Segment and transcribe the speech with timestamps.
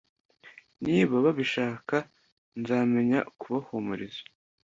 [0.85, 1.95] Niba babishaka
[2.59, 4.23] nzamenya kubahumuriza